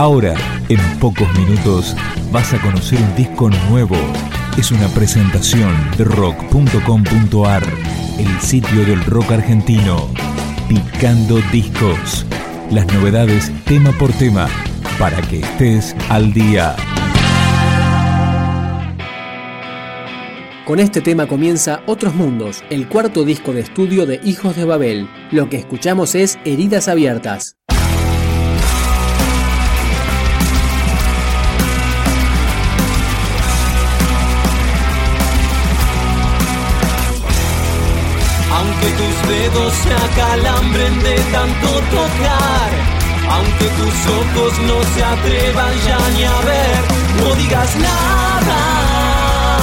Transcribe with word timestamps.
Ahora, 0.00 0.34
en 0.70 0.80
pocos 0.98 1.28
minutos, 1.38 1.94
vas 2.32 2.54
a 2.54 2.62
conocer 2.62 2.98
un 3.02 3.14
disco 3.16 3.50
nuevo. 3.68 3.96
Es 4.56 4.72
una 4.72 4.88
presentación 4.88 5.74
de 5.98 6.04
rock.com.ar, 6.04 7.62
el 8.18 8.40
sitio 8.40 8.86
del 8.86 9.04
rock 9.04 9.32
argentino. 9.32 10.08
Picando 10.70 11.38
discos. 11.52 12.24
Las 12.70 12.86
novedades 12.94 13.52
tema 13.66 13.92
por 13.92 14.10
tema, 14.12 14.48
para 14.98 15.20
que 15.20 15.40
estés 15.40 15.94
al 16.08 16.32
día. 16.32 16.76
Con 20.64 20.80
este 20.80 21.02
tema 21.02 21.26
comienza 21.26 21.82
Otros 21.84 22.14
Mundos, 22.14 22.64
el 22.70 22.88
cuarto 22.88 23.24
disco 23.24 23.52
de 23.52 23.60
estudio 23.60 24.06
de 24.06 24.18
Hijos 24.24 24.56
de 24.56 24.64
Babel. 24.64 25.10
Lo 25.30 25.50
que 25.50 25.58
escuchamos 25.58 26.14
es 26.14 26.38
Heridas 26.46 26.88
Abiertas. 26.88 27.59
Aunque 38.80 38.96
tus 38.96 39.28
dedos 39.28 39.74
se 39.74 39.92
acalambren 39.92 41.02
de 41.02 41.14
tanto 41.32 41.68
tocar, 41.68 42.70
aunque 43.28 43.66
tus 43.76 44.06
ojos 44.06 44.58
no 44.60 44.82
se 44.94 45.04
atrevan 45.04 45.74
ya 45.86 45.98
ni 46.16 46.24
a 46.24 46.40
ver, 46.40 46.80
no 47.18 47.34
digas 47.34 47.76
nada. 47.76 49.58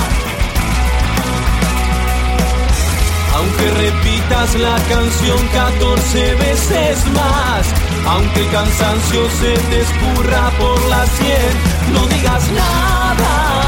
Aunque 3.38 3.72
repitas 3.72 4.54
la 4.56 4.76
canción 4.88 5.48
14 5.48 6.36
veces 6.36 7.06
más, 7.08 7.66
aunque 8.08 8.42
el 8.42 8.52
cansancio 8.52 9.30
se 9.32 9.54
te 9.70 9.82
escurra 9.82 10.52
por 10.60 10.80
la 10.90 11.08
sien, 11.08 11.92
no 11.92 12.06
digas 12.08 12.52
nada. 12.52 13.67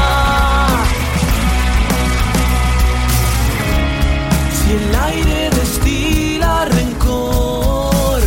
El 4.70 4.94
aire 4.94 5.50
destila 5.50 6.64
rencor, 6.66 8.20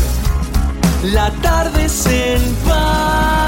la 1.03 1.31
tarde 1.41 1.87
se 1.87 2.35
empaña. 2.35 3.42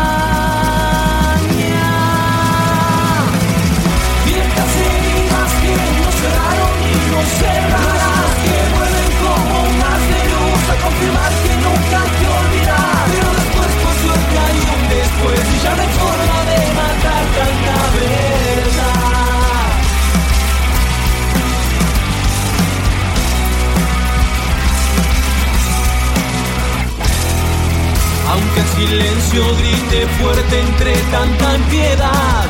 Fuerte 30.19 30.59
entre 30.59 30.93
tanta 31.11 31.55
impiedad 31.55 32.45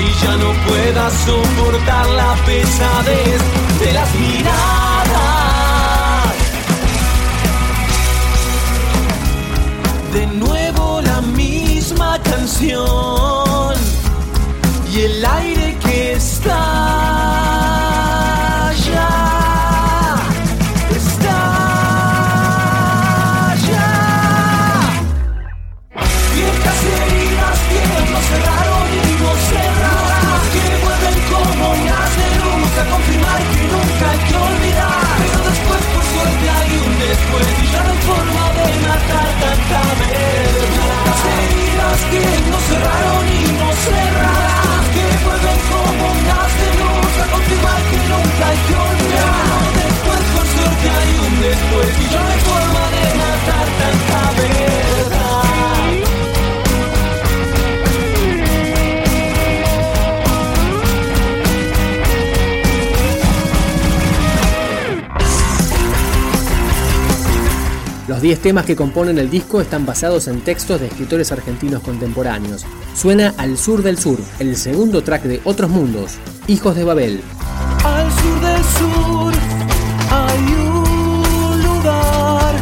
y 0.00 0.24
ya 0.24 0.36
no 0.36 0.52
pueda 0.66 1.10
soportar 1.10 2.06
la 2.10 2.34
pesadez 2.46 3.40
de 3.80 3.92
las 3.92 4.14
miradas. 4.14 4.54
De 10.12 10.26
nuevo 10.26 11.00
la 11.02 11.20
misma 11.20 12.20
canción 12.22 13.74
y 14.92 15.00
el 15.00 15.24
aire 15.24 15.76
que 15.84 16.12
está 16.14 17.33
10 68.24 68.40
temas 68.40 68.64
que 68.64 68.74
componen 68.74 69.18
el 69.18 69.28
disco 69.28 69.60
están 69.60 69.84
basados 69.84 70.28
en 70.28 70.40
textos 70.40 70.80
de 70.80 70.86
escritores 70.86 71.30
argentinos 71.30 71.82
contemporáneos. 71.82 72.64
Suena 72.96 73.34
Al 73.36 73.58
Sur 73.58 73.82
del 73.82 73.98
Sur, 73.98 74.18
el 74.38 74.56
segundo 74.56 75.04
track 75.04 75.24
de 75.24 75.42
Otros 75.44 75.68
Mundos, 75.68 76.12
Hijos 76.46 76.74
de 76.74 76.84
Babel. 76.84 77.20
Al 77.84 78.10
sur 78.10 78.40
del 78.40 78.64
sur 78.64 79.34
hay 80.10 80.38
un 80.38 81.62
lugar, 81.64 82.54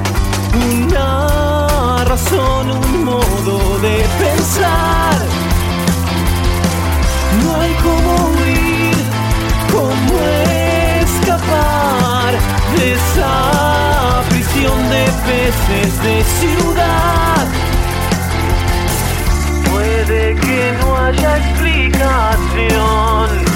una 0.81 2.05
razón, 2.07 2.92
peces 15.33 15.93
de 16.03 16.25
ciudad. 16.41 17.47
Puede 19.71 20.35
que 20.35 20.75
no 20.81 20.97
haya 20.97 21.39
explicación. 21.39 23.52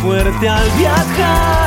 Fuerte 0.00 0.48
al 0.48 0.68
viajar. 0.72 1.61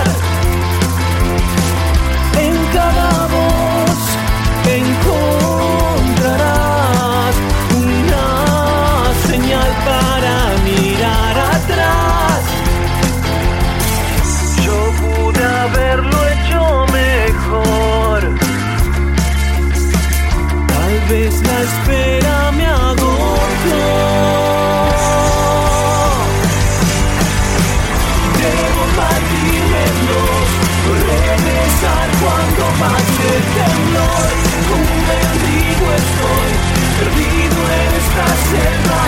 Pase 32.86 33.26
el 33.38 33.46
temblor. 33.58 34.28
Como 34.70 34.86
un 34.96 35.02
mendigo 35.10 35.86
estoy, 36.04 36.52
perdido 37.00 37.60
en 37.82 37.92
esta 38.02 38.28
selva. 38.50 39.04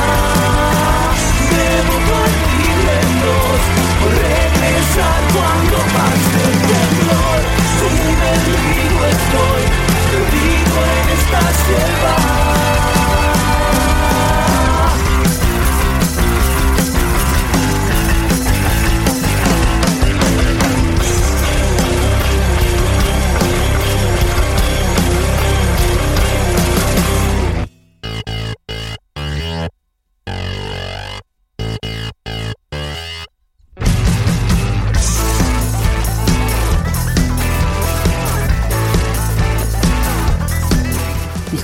Debo 1.53 1.95
partir 2.11 2.79
en 2.99 3.09
dos, 3.25 3.61
o 4.03 4.07
regresar 4.27 5.21
cuando 5.35 5.77
pase 5.95 6.39
el 6.49 6.57
temblor. 6.71 7.39
Como 7.79 7.99
un 8.09 8.15
mendigo 8.25 8.99
estoy, 9.15 9.63
perdido 10.09 10.75
en 10.97 11.05
esta 11.17 11.41
selva. 11.65 12.16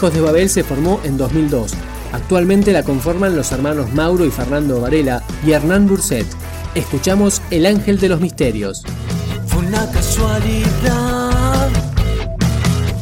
Hijos 0.03 0.15
de 0.15 0.21
Babel 0.21 0.49
se 0.49 0.65
formó 0.65 0.99
en 1.05 1.15
2002. 1.15 1.71
Actualmente 2.11 2.73
la 2.73 2.83
conforman 2.83 3.37
los 3.37 3.53
hermanos 3.53 3.93
Mauro 3.93 4.25
y 4.25 4.31
Fernando 4.31 4.81
Varela 4.81 5.23
y 5.47 5.53
Hernán 5.53 5.87
Burset. 5.87 6.27
Escuchamos 6.75 7.41
El 7.51 7.65
Ángel 7.65 7.97
de 8.01 8.09
los 8.09 8.19
Misterios. 8.19 8.83
Fue 9.47 9.59
una 9.59 9.89
casualidad 9.91 11.69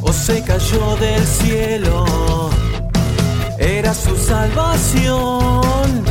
o 0.03 0.13
se 0.13 0.43
cayó 0.43 0.95
del 0.97 1.25
cielo. 1.25 2.51
Era 3.57 3.95
su 3.95 4.15
salvación 4.15 6.03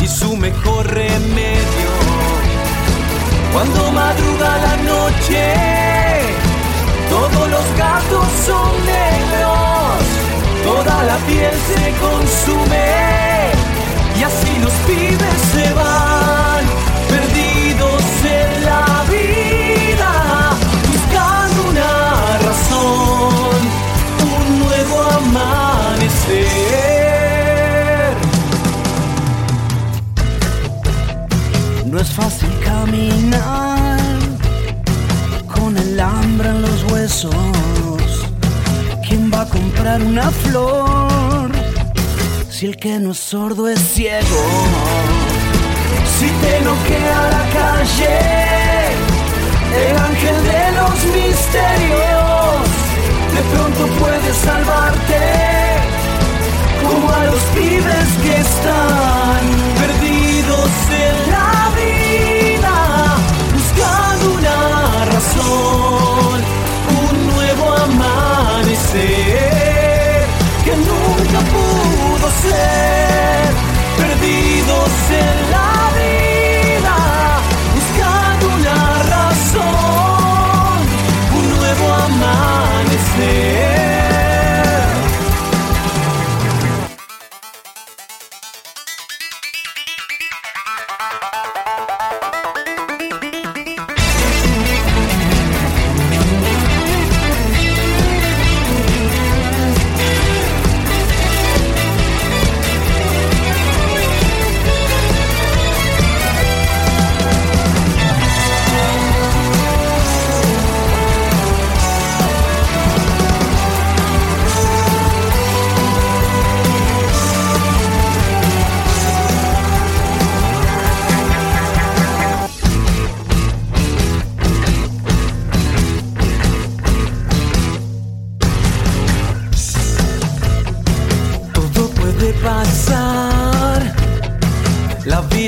y 0.00 0.06
su 0.06 0.36
mejor 0.36 0.86
remedio. 0.86 1.90
Cuando 3.52 3.90
madruga 3.90 4.58
la 4.58 4.76
noche, 4.76 5.54
todos 7.10 7.50
los 7.50 7.76
gatos 7.76 8.26
son 8.46 8.70
negros, 8.86 9.61
toda 10.62 11.02
la 11.04 11.16
piel 11.26 11.52
se 11.52 11.92
consume 12.00 13.21
si 42.62 42.68
el 42.68 42.76
que 42.76 43.00
no 43.00 43.10
es 43.10 43.18
sordo 43.18 43.68
es 43.68 43.80
ciego? 43.80 44.42
Si 46.16 46.28
te 46.42 46.60
noquea 46.60 47.20
la 47.36 47.44
calle, 47.58 48.18
el 49.84 49.96
ángel 50.08 50.38
de 50.52 50.64
los 50.78 50.96
misterios 51.18 52.62
de 53.34 53.42
pronto 53.52 53.82
puede 53.98 54.30
salvarte, 54.46 55.22
como 56.84 57.06
a 57.10 57.24
los 57.24 57.42
pibes 57.56 58.08
que 58.22 58.34
están 58.48 59.42
perdidos 59.82 60.70
en 61.08 61.16
la 61.34 61.54
vida, 61.82 62.78
buscando 63.56 64.24
una 64.38 64.58
razón, 65.06 66.38
un 67.10 67.14
nuevo 67.34 67.64
amanecer 67.86 69.31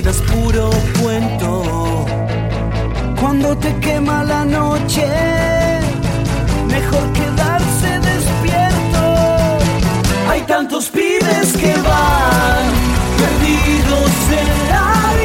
vida 0.04 0.10
es 0.10 0.20
puro 0.22 0.70
cuento. 1.00 2.04
Cuando 3.20 3.56
te 3.56 3.74
quema 3.76 4.22
la 4.24 4.44
noche, 4.44 5.06
mejor 6.66 7.12
quedarse 7.12 7.98
despierto. 8.00 9.58
Hay 10.28 10.42
tantos 10.42 10.90
pibes 10.90 11.56
que 11.56 11.72
van 11.90 12.64
perdidos 13.18 14.10
en 14.42 14.48
la 14.68 15.12
vida, 15.14 15.23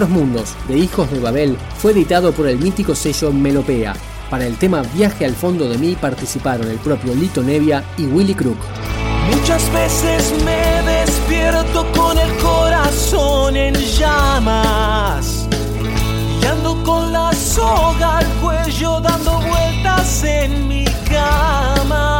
Otros 0.00 0.16
Mundos, 0.16 0.54
de 0.66 0.78
Hijos 0.78 1.10
de 1.10 1.20
Babel, 1.20 1.58
fue 1.76 1.92
editado 1.92 2.32
por 2.32 2.48
el 2.48 2.58
mítico 2.58 2.94
sello 2.94 3.34
Melopea. 3.34 3.94
Para 4.30 4.46
el 4.46 4.56
tema 4.56 4.80
Viaje 4.94 5.26
al 5.26 5.34
fondo 5.34 5.68
de 5.68 5.76
mí 5.76 5.94
participaron 5.94 6.68
el 6.68 6.78
propio 6.78 7.14
Lito 7.14 7.42
Nevia 7.42 7.84
y 7.98 8.06
Willy 8.06 8.34
Crook. 8.34 8.56
Muchas 9.30 9.70
veces 9.74 10.32
me 10.42 10.90
despierto 10.90 11.86
con 11.94 12.16
el 12.16 12.34
corazón 12.38 13.54
en 13.58 13.74
llamas 13.74 15.46
y 16.42 16.46
ando 16.46 16.82
con 16.82 17.12
la 17.12 17.30
soga 17.34 18.20
al 18.20 18.26
cuello 18.40 19.00
dando 19.00 19.38
vueltas 19.42 20.24
en 20.24 20.66
mi 20.66 20.86
cama. 21.10 22.19